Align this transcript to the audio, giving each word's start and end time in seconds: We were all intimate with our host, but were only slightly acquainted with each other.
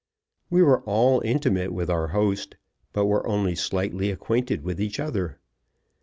We 0.49 0.63
were 0.63 0.81
all 0.85 1.21
intimate 1.23 1.71
with 1.71 1.87
our 1.91 2.07
host, 2.07 2.55
but 2.91 3.05
were 3.05 3.27
only 3.27 3.53
slightly 3.53 4.09
acquainted 4.09 4.63
with 4.63 4.81
each 4.81 4.99
other. 4.99 5.37